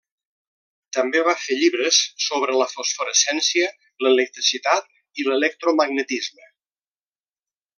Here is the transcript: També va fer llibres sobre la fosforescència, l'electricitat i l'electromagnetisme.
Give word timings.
També 0.97 1.19
va 1.27 1.35
fer 1.41 1.57
llibres 1.63 1.99
sobre 2.27 2.55
la 2.61 2.67
fosforescència, 2.71 3.67
l'electricitat 4.05 4.89
i 5.23 5.27
l'electromagnetisme. 5.29 6.49